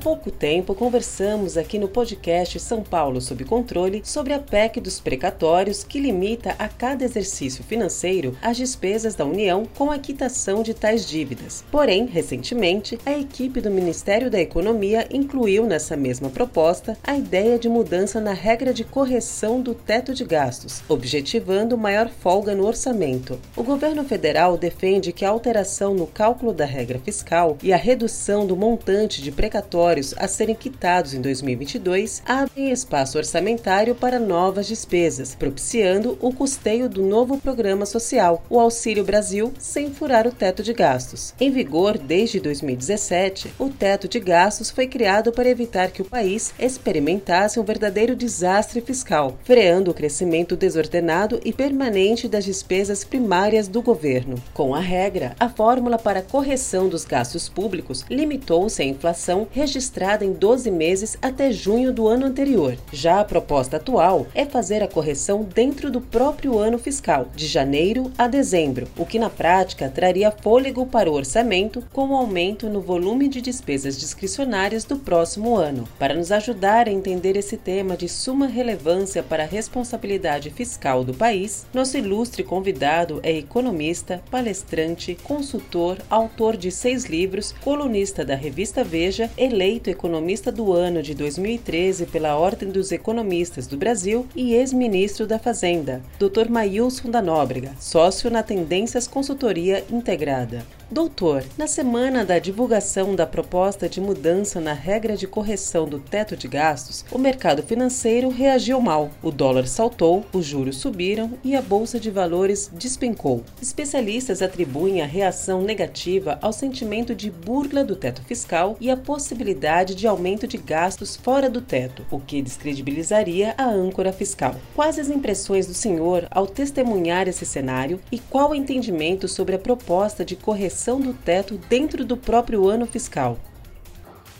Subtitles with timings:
[0.00, 5.84] Pouco tempo, conversamos aqui no podcast São Paulo sob Controle sobre a PEC dos precatórios
[5.84, 11.06] que limita a cada exercício financeiro as despesas da União com a quitação de tais
[11.06, 11.62] dívidas.
[11.70, 17.68] Porém, recentemente, a equipe do Ministério da Economia incluiu nessa mesma proposta a ideia de
[17.68, 23.38] mudança na regra de correção do teto de gastos, objetivando maior folga no orçamento.
[23.54, 28.46] O governo federal defende que a alteração no cálculo da regra fiscal e a redução
[28.46, 35.34] do montante de precatórios a serem quitados em 2022 abrem espaço orçamentário para novas despesas,
[35.34, 40.72] propiciando o custeio do novo programa social, o Auxílio Brasil, sem furar o teto de
[40.72, 41.34] gastos.
[41.40, 46.54] Em vigor desde 2017, o teto de gastos foi criado para evitar que o país
[46.56, 53.82] experimentasse um verdadeiro desastre fiscal, freando o crescimento desordenado e permanente das despesas primárias do
[53.82, 54.36] governo.
[54.54, 60.26] Com a regra, a fórmula para correção dos gastos públicos limitou-se à inflação registrada registrada
[60.26, 62.76] em 12 meses até junho do ano anterior.
[62.92, 68.12] Já a proposta atual é fazer a correção dentro do próprio ano fiscal, de janeiro
[68.18, 72.68] a dezembro, o que na prática traria fôlego para o orçamento com o um aumento
[72.68, 75.88] no volume de despesas discricionárias do próximo ano.
[75.98, 81.14] Para nos ajudar a entender esse tema de suma relevância para a responsabilidade fiscal do
[81.14, 88.84] país, nosso ilustre convidado é economista, palestrante, consultor, autor de seis livros, colunista da revista
[88.84, 94.54] Veja, eleito eleito economista do ano de 2013 pela Ordem dos Economistas do Brasil e
[94.54, 96.50] ex-ministro da Fazenda, Dr.
[96.50, 100.64] Maílson da Nóbrega, sócio na Tendências Consultoria Integrada.
[100.92, 106.36] Doutor, na semana da divulgação da proposta de mudança na regra de correção do teto
[106.36, 109.08] de gastos, o mercado financeiro reagiu mal.
[109.22, 113.44] O dólar saltou, os juros subiram e a bolsa de valores despencou.
[113.62, 119.94] Especialistas atribuem a reação negativa ao sentimento de burla do teto fiscal e a possibilidade
[119.94, 124.56] de aumento de gastos fora do teto, o que descredibilizaria a âncora fiscal.
[124.74, 129.58] Quais as impressões do senhor ao testemunhar esse cenário e qual o entendimento sobre a
[129.58, 133.36] proposta de correção correção do teto dentro do próprio ano fiscal.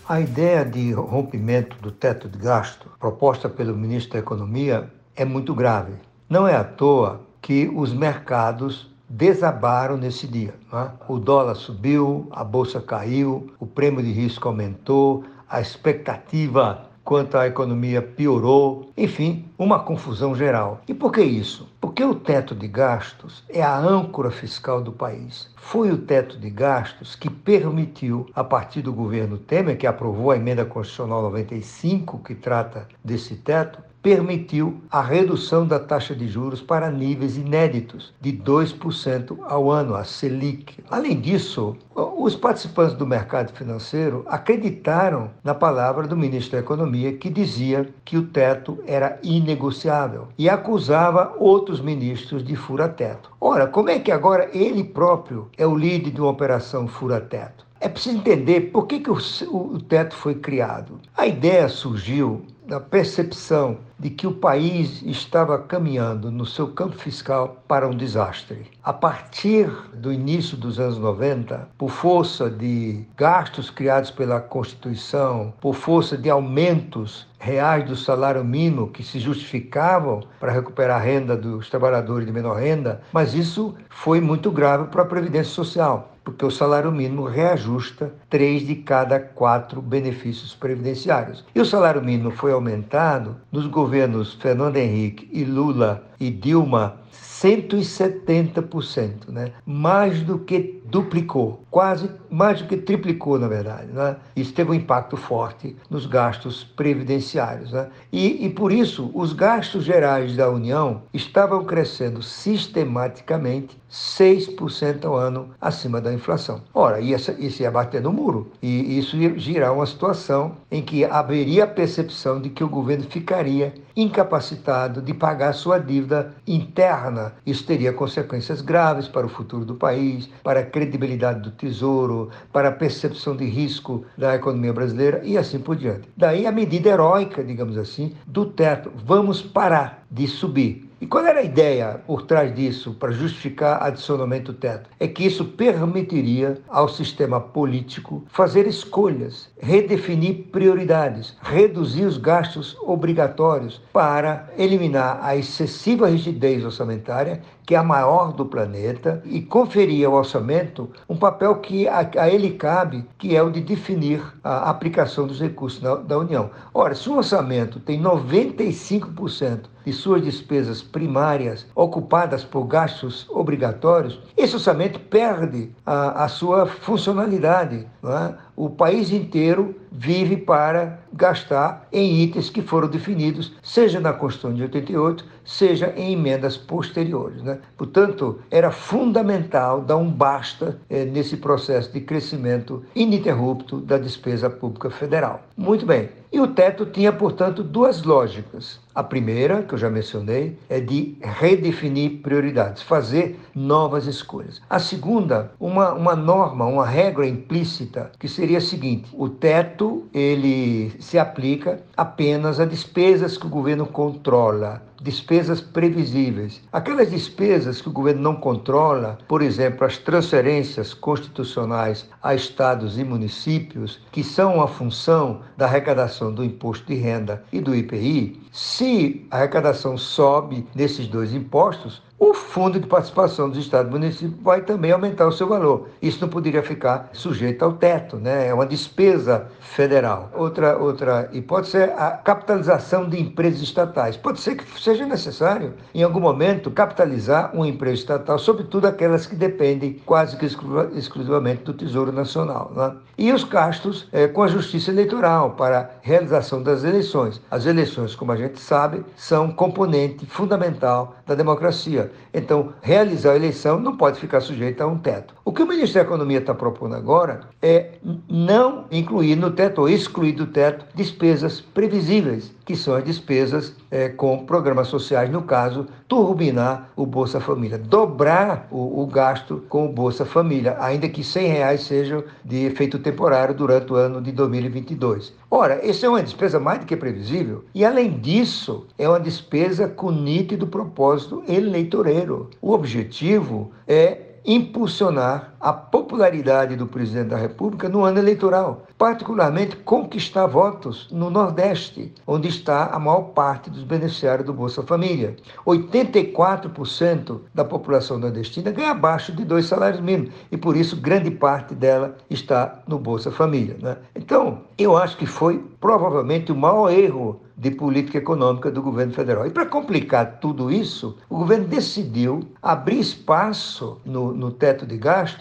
[0.08, 5.54] A ideia de rompimento do teto de gasto proposta pelo ministro da Economia é muito
[5.54, 5.92] grave.
[6.30, 10.54] Não é à toa que os mercados desabaram nesse dia.
[10.72, 10.88] É?
[11.06, 17.46] O dólar subiu, a bolsa caiu, o prêmio de risco aumentou, a expectativa quanto à
[17.46, 20.80] economia piorou, enfim, uma confusão geral.
[20.88, 21.69] E por que isso?
[21.90, 25.50] Porque o teto de gastos é a âncora fiscal do país.
[25.56, 30.36] Foi o teto de gastos que permitiu, a partir do governo Temer, que aprovou a
[30.36, 36.90] emenda constitucional 95, que trata desse teto, permitiu a redução da taxa de juros para
[36.90, 40.82] níveis inéditos, de 2% ao ano, a Selic.
[40.90, 47.28] Além disso, os participantes do mercado financeiro acreditaram na palavra do ministro da Economia, que
[47.28, 53.30] dizia que o teto era inegociável e acusava outros ministros de fura-teto.
[53.40, 57.69] Ora, como é que agora ele próprio é o líder de uma operação fura-teto?
[57.80, 61.00] É preciso entender por que, que o, o teto foi criado.
[61.16, 67.62] A ideia surgiu da percepção de que o país estava caminhando no seu campo fiscal
[67.66, 68.70] para um desastre.
[68.84, 75.74] A partir do início dos anos 90, por força de gastos criados pela Constituição, por
[75.74, 81.68] força de aumentos reais do salário mínimo que se justificavam para recuperar a renda dos
[81.68, 86.50] trabalhadores de menor renda, mas isso foi muito grave para a Previdência Social porque o
[86.50, 91.44] salário mínimo reajusta três de cada quatro benefícios previdenciários.
[91.54, 99.28] E o salário mínimo foi aumentado nos governos Fernando Henrique e Lula e Dilma 170%,
[99.28, 99.52] né?
[99.64, 103.90] mais do que duplicou, quase mais do que triplicou, na verdade.
[103.92, 104.16] Né?
[104.36, 107.72] Isso teve um impacto forte nos gastos previdenciários.
[107.72, 107.88] Né?
[108.12, 115.50] E, e por isso, os gastos gerais da União estavam crescendo sistematicamente 6% ao ano
[115.60, 116.62] acima da inflação.
[116.74, 121.64] Ora, isso, ia bater no muro, e isso ia girar uma situação em que haveria
[121.64, 127.32] a percepção de que o governo ficaria incapacitado de pagar sua dívida interna.
[127.46, 132.68] Isso teria consequências graves para o futuro do país, para a credibilidade do Tesouro, para
[132.68, 136.08] a percepção de risco da economia brasileira e assim por diante.
[136.16, 138.92] Daí a medida heróica, digamos assim, do teto.
[139.04, 140.89] Vamos parar de subir.
[141.00, 144.90] E qual era a ideia por trás disso, para justificar adicionamento do teto?
[145.00, 153.80] É que isso permitiria ao sistema político fazer escolhas, redefinir prioridades, reduzir os gastos obrigatórios
[153.94, 160.14] para eliminar a excessiva rigidez orçamentária que é a maior do planeta, e conferir ao
[160.14, 165.24] orçamento um papel que a, a ele cabe, que é o de definir a aplicação
[165.24, 166.50] dos recursos da, da União.
[166.74, 174.54] Ora, se o orçamento tem 95% de suas despesas primárias ocupadas por gastos obrigatórios, esse
[174.54, 177.86] orçamento perde a, a sua funcionalidade.
[178.04, 178.34] É?
[178.56, 184.62] O país inteiro vive para gastar em itens que foram definidos, seja na Constituição de
[184.62, 187.42] 88, seja em emendas posteriores.
[187.42, 187.58] Né?
[187.76, 194.90] Portanto, era fundamental dar um basta eh, nesse processo de crescimento ininterrupto da despesa pública
[194.90, 195.42] federal.
[195.56, 196.19] Muito bem.
[196.32, 198.78] E o teto tinha, portanto, duas lógicas.
[198.94, 204.60] A primeira, que eu já mencionei, é de redefinir prioridades, fazer novas escolhas.
[204.70, 210.92] A segunda, uma, uma norma, uma regra implícita, que seria a seguinte: o teto ele
[211.00, 216.60] se aplica apenas a despesas que o governo controla despesas previsíveis.
[216.70, 223.04] Aquelas despesas que o governo não controla, por exemplo, as transferências constitucionais a estados e
[223.04, 229.26] municípios, que são a função da arrecadação do imposto de renda e do IPI, se
[229.30, 234.60] a arrecadação sobe nesses dois impostos, o fundo de participação dos estados e municípios vai
[234.60, 235.88] também aumentar o seu valor.
[236.02, 238.46] Isso não poderia ficar sujeito ao teto, né?
[238.46, 240.30] É uma despesa federal.
[240.34, 244.18] Outra, outra hipótese é a capitalização de empresas estatais.
[244.18, 249.34] Pode ser que seja necessário, em algum momento, capitalizar uma empresa estatal, sobretudo aquelas que
[249.34, 252.70] dependem quase que exclusivamente do Tesouro Nacional.
[252.76, 252.96] Né?
[253.16, 257.40] E os gastos é, com a justiça eleitoral para realização das eleições.
[257.50, 262.12] As eleições, como a gente sabe, são componente fundamental da democracia.
[262.32, 265.34] Então, realizar a eleição não pode ficar sujeito a um teto.
[265.50, 267.94] O que o Ministério da Economia está propondo agora é
[268.28, 274.08] não incluir no teto ou excluir do teto despesas previsíveis, que são as despesas é,
[274.10, 279.92] com programas sociais, no caso, turbinar o Bolsa Família, dobrar o, o, gasto com o
[279.92, 285.32] Bolsa Família, ainda que 100 reais sejam de efeito temporário durante o ano de 2022.
[285.50, 289.88] Ora, essa é uma despesa mais do que previsível e, além disso, é uma despesa
[289.88, 292.50] com nítido propósito eleitoreiro.
[292.62, 300.46] O objetivo é impulsionar a popularidade do presidente da República no ano eleitoral, particularmente conquistar
[300.46, 305.36] votos no Nordeste, onde está a maior parte dos beneficiários do Bolsa Família.
[305.66, 311.74] 84% da população nordestina ganha abaixo de dois salários mínimos e por isso grande parte
[311.74, 313.76] dela está no Bolsa Família.
[313.80, 313.96] Né?
[314.16, 319.46] Então, eu acho que foi provavelmente o maior erro de política econômica do governo federal.
[319.46, 324.96] E para complicar tudo isso, o governo decidiu abrir espaço no, no teto de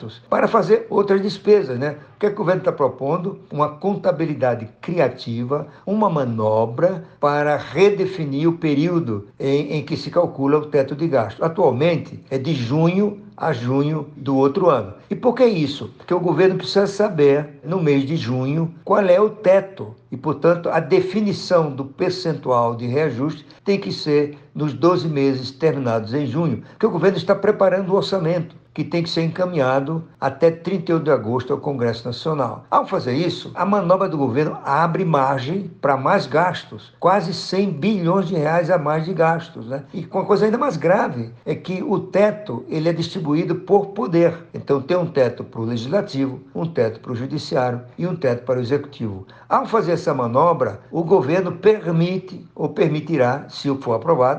[0.09, 1.97] gastos para fazer outras despesas, né?
[2.15, 3.39] O que, é o governo está propondo?
[3.51, 10.65] Uma contabilidade criativa, uma manobra para redefinir o período em, em que se calcula o
[10.65, 11.41] teto de gastos.
[11.41, 14.93] Atualmente é de junho a junho do outro ano.
[15.09, 15.93] E por que isso?
[15.97, 19.95] Porque o governo precisa saber, no mês de junho, qual é o teto.
[20.11, 26.13] E, portanto, a definição do percentual de reajuste tem que ser nos 12 meses terminados
[26.13, 30.49] em junho, que o governo está preparando o orçamento que tem que ser encaminhado até
[30.49, 32.65] 31 de agosto ao Congresso Nacional.
[32.71, 38.27] Ao fazer isso, a manobra do governo abre margem para mais gastos, quase 100 bilhões
[38.29, 39.67] de reais a mais de gastos.
[39.67, 39.83] Né?
[39.93, 44.45] E uma coisa ainda mais grave é que o teto ele é distribuído por poder.
[44.53, 48.45] Então tem um teto para o legislativo, um teto para o judiciário e um teto
[48.45, 49.25] para o executivo.
[49.49, 53.95] Ao fazer essa manobra, o governo permite ou permitirá, se for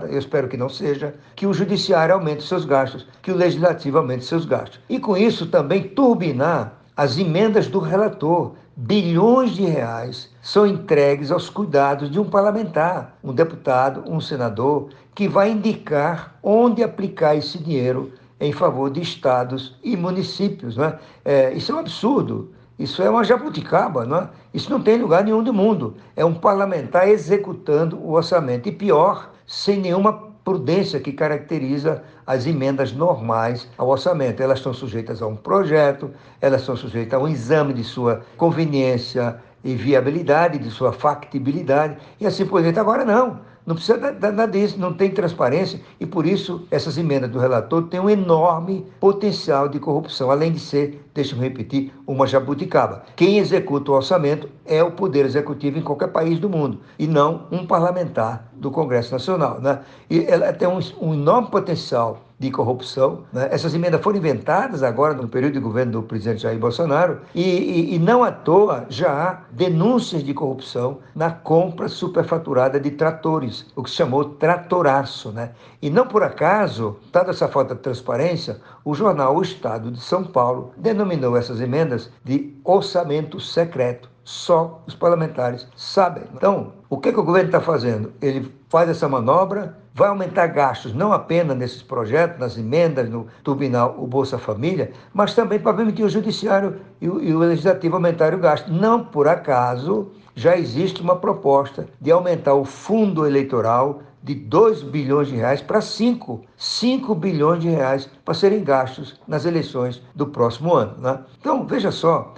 [0.08, 4.24] eu espero que não seja, que o judiciário aumente seus gastos, que o legislativo aumente
[4.24, 4.80] seus gastos.
[4.88, 8.52] E com isso também turbinar as emendas do relator.
[8.76, 15.28] Bilhões de reais são entregues aos cuidados de um parlamentar, um deputado, um senador, que
[15.28, 20.76] vai indicar onde aplicar esse dinheiro em favor de estados e municípios.
[20.76, 20.98] Né?
[21.24, 22.52] É, isso é um absurdo.
[22.78, 24.28] Isso é uma jabuticaba, não é?
[24.54, 25.96] Isso não tem lugar nenhum do mundo.
[26.16, 28.70] É um parlamentar executando o orçamento.
[28.70, 30.12] E pior, sem nenhuma
[30.44, 34.40] prudência que caracteriza as emendas normais ao orçamento.
[34.40, 39.40] Elas estão sujeitas a um projeto, elas estão sujeitas a um exame de sua conveniência
[39.64, 42.78] e viabilidade, de sua factibilidade, e assim por diante.
[42.78, 43.40] Agora não.
[43.66, 48.00] Não precisa nada disso, não tem transparência e por isso essas emendas do relator têm
[48.00, 53.04] um enorme potencial de corrupção, além de ser, deixa-me repetir, uma jabuticaba.
[53.16, 57.46] Quem executa o orçamento é o Poder Executivo em qualquer país do mundo e não
[57.52, 59.60] um parlamentar do Congresso Nacional.
[59.60, 59.80] Né?
[60.08, 63.24] E ela tem um, um enorme potencial de corrupção.
[63.30, 63.48] Né?
[63.52, 67.94] Essas emendas foram inventadas agora no período de governo do presidente Jair Bolsonaro e, e,
[67.94, 73.82] e, não à toa já há denúncias de corrupção na compra superfaturada de tratores, o
[73.82, 75.30] que se chamou tratoraço.
[75.30, 75.50] Né?
[75.82, 80.24] E não por acaso, dada essa falta de transparência, o jornal O Estado de São
[80.24, 84.08] Paulo denominou essas emendas de orçamento secreto.
[84.24, 86.24] Só os parlamentares sabem.
[86.34, 88.12] Então, o que, que o governo está fazendo?
[88.22, 93.96] Ele faz essa manobra, vai aumentar gastos não apenas nesses projetos, nas emendas, no turbinal,
[93.98, 98.38] o Bolsa Família, mas também para permitir o Judiciário e o, e o Legislativo aumentarem
[98.38, 98.72] o gasto.
[98.72, 105.28] Não por acaso já existe uma proposta de aumentar o fundo eleitoral de 2 bilhões
[105.28, 110.74] de reais para 5, 5 bilhões de reais para serem gastos nas eleições do próximo
[110.74, 110.94] ano.
[110.98, 111.18] Né?
[111.38, 112.34] Então, veja só,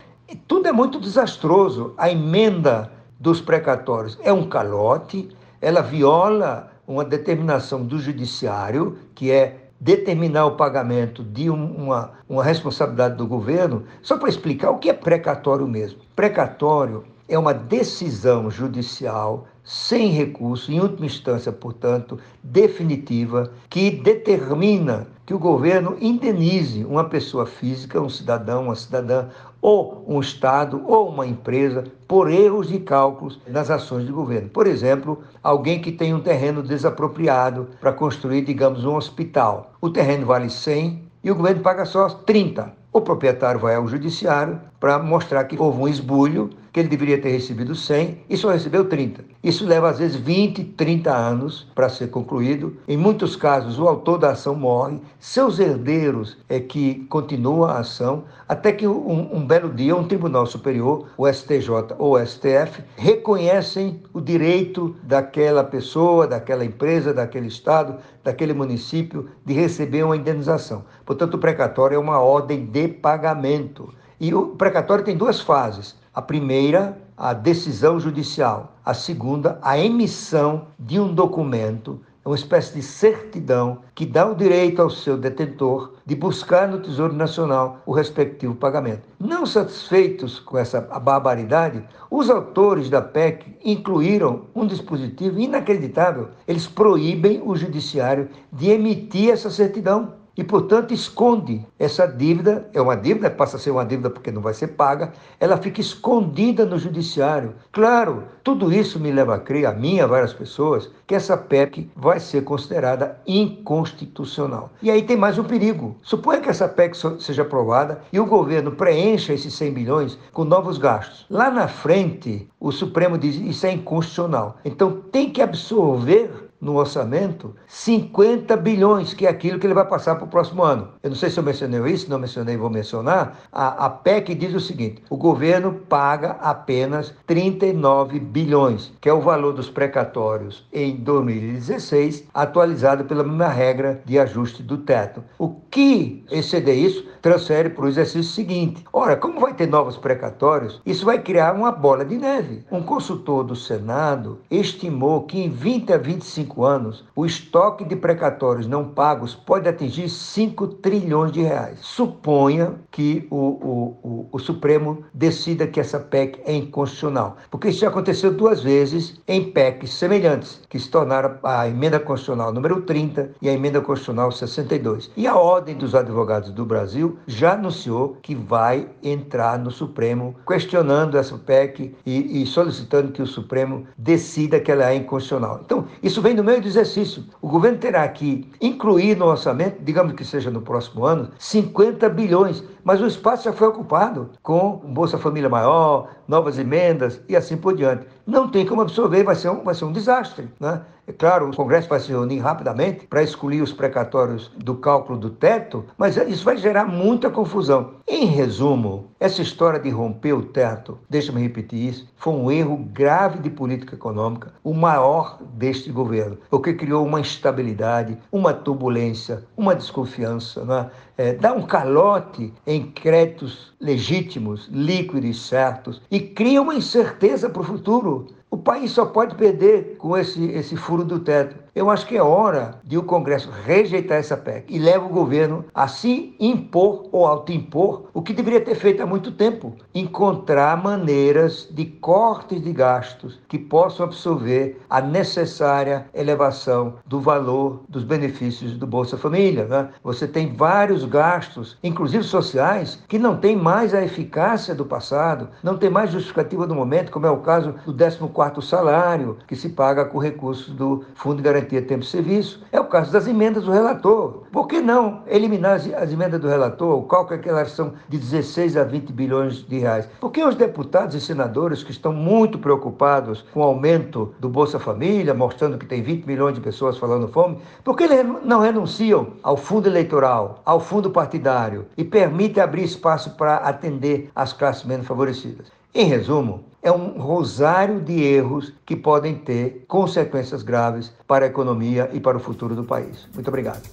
[0.47, 1.93] tudo é muito desastroso.
[1.99, 5.29] A emenda dos precatórios é um calote,
[5.61, 13.17] ela viola uma determinação do judiciário, que é determinar o pagamento de uma, uma responsabilidade
[13.17, 16.01] do governo, só para explicar o que é precatório mesmo.
[16.15, 25.33] Precatório é uma decisão judicial sem recurso, em última instância, portanto, definitiva, que determina que
[25.33, 29.29] o governo indenize uma pessoa física, um cidadão, uma cidadã,
[29.63, 34.49] ou um Estado ou uma empresa por erros de cálculos nas ações de governo.
[34.51, 39.73] Por exemplo, alguém que tem um terreno desapropriado para construir, digamos, um hospital.
[39.81, 42.73] O terreno vale 100 e o governo paga só 30.
[42.93, 47.29] O proprietário vai ao judiciário para mostrar que houve um esbulho que ele deveria ter
[47.29, 49.25] recebido 100 e só recebeu 30.
[49.41, 52.77] Isso leva às vezes 20, 30 anos para ser concluído.
[52.89, 58.25] Em muitos casos, o autor da ação morre, seus herdeiros é que continuam a ação,
[58.49, 64.03] até que um, um belo dia um tribunal superior, o STJ ou o STF, reconhecem
[64.13, 70.85] o direito daquela pessoa, daquela empresa, daquele estado, daquele município de receber uma indenização.
[71.07, 74.02] Portanto, o precatório é uma ordem de pagamento.
[74.23, 75.97] E o precatório tem duas fases.
[76.15, 78.77] A primeira, a decisão judicial.
[78.85, 84.81] A segunda, a emissão de um documento, uma espécie de certidão que dá o direito
[84.81, 89.03] ao seu detentor de buscar no Tesouro Nacional o respectivo pagamento.
[89.19, 96.29] Não satisfeitos com essa barbaridade, os autores da PEC incluíram um dispositivo inacreditável.
[96.47, 102.69] Eles proíbem o judiciário de emitir essa certidão e, portanto, esconde essa dívida.
[102.73, 105.81] É uma dívida, passa a ser uma dívida porque não vai ser paga, ela fica
[105.81, 107.55] escondida no judiciário.
[107.71, 111.91] Claro, tudo isso me leva a crer, a mim, a várias pessoas, que essa PEC
[111.95, 114.71] vai ser considerada inconstitucional.
[114.83, 115.97] E aí tem mais um perigo.
[116.03, 120.79] Suponha que essa PEC seja aprovada e o governo preencha esses 100 bilhões com novos
[120.79, 121.27] gastos.
[121.29, 124.57] Lá na frente, o Supremo diz isso é inconstitucional.
[124.65, 130.15] Então tem que absorver no orçamento 50 bilhões, que é aquilo que ele vai passar
[130.15, 130.91] para o próximo ano.
[131.03, 133.41] Eu não sei se eu mencionei isso, não mencionei, vou mencionar.
[133.51, 139.21] A, a PEC diz o seguinte: o governo paga apenas 39 bilhões, que é o
[139.21, 145.25] valor dos precatórios em 2016, atualizado pela mesma regra de ajuste do teto.
[145.39, 148.85] O que exceder isso transfere para o exercício seguinte.
[148.93, 152.65] Ora, como vai ter novos precatórios, isso vai criar uma bola de neve.
[152.71, 157.97] Um consultor do Senado estimou que em 20 a 25 cinco anos, o estoque de
[157.97, 161.79] precatórios não pagos pode atingir 5 trilhões de reais.
[161.81, 167.81] Suponha que o, o, o, o Supremo decida que essa PEC é inconstitucional, porque isso
[167.81, 173.31] já aconteceu duas vezes em PECs semelhantes, que se tornaram a emenda constitucional número 30
[173.41, 175.11] e a emenda constitucional 62.
[175.17, 181.17] E a Ordem dos Advogados do Brasil já anunciou que vai entrar no Supremo questionando
[181.17, 185.63] essa PEC e, e solicitando que o Supremo decida que ela é inconstitucional.
[185.65, 187.25] Então, isso vem do no meio do exercício.
[187.41, 192.65] O governo terá que incluir no orçamento, digamos que seja no próximo ano, 50 bilhões,
[192.83, 197.77] mas o espaço já foi ocupado com Bolsa Família Maior, novas emendas e assim por
[197.77, 198.07] diante.
[198.27, 200.49] Não tem como absorver, vai ser um, vai ser um desastre.
[200.59, 200.83] Né?
[201.05, 205.31] É claro, o Congresso vai se reunir rapidamente para excluir os precatórios do cálculo do
[205.31, 207.95] teto, mas isso vai gerar muita confusão.
[208.07, 213.41] Em resumo, essa história de romper o teto, deixa-me repetir isso, foi um erro grave
[213.41, 219.75] de política econômica, o maior deste governo, o que criou uma instabilidade, uma turbulência, uma
[219.75, 220.89] desconfiança, né?
[221.17, 227.65] é, dá um calote em créditos legítimos, líquidos certos e cria uma incerteza para o
[227.65, 228.27] futuro.
[228.53, 231.57] O país só pode perder com esse, esse furo do teto.
[231.75, 235.65] Eu acho que é hora de o Congresso rejeitar essa PEC e leva o governo
[235.75, 241.67] a se impor ou autoimpor o que deveria ter feito há muito tempo: encontrar maneiras
[241.71, 248.87] de cortes de gastos que possam absorver a necessária elevação do valor dos benefícios do
[248.87, 249.65] Bolsa Família.
[249.65, 249.89] Né?
[250.05, 255.79] Você tem vários gastos, inclusive sociais, que não têm mais a eficácia do passado, não
[255.79, 260.05] tem mais justificativa do momento, como é o caso do 14º salário, que se paga
[260.05, 262.61] com recursos do Fundo de Garantia garantia tempo de serviço.
[262.73, 264.43] É o caso das emendas do relator.
[264.51, 267.03] Por que não eliminar as, as emendas do relator?
[267.05, 270.09] Qual que é que elas são de 16 a 20 bilhões de reais?
[270.21, 275.33] Porque os deputados e senadores que estão muito preocupados com o aumento do Bolsa Família,
[275.33, 279.57] mostrando que tem 20 milhões de pessoas falando fome, por que eles não renunciam ao
[279.57, 285.71] fundo eleitoral, ao fundo partidário e permitem abrir espaço para atender as classes menos favorecidas?
[285.95, 292.11] Em resumo, é um rosário de erros que podem ter consequências graves para a economia
[292.13, 293.29] e para o futuro do país.
[293.33, 293.89] Muito obrigado.